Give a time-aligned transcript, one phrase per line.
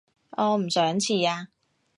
[0.31, 1.49] 我唔想遲啊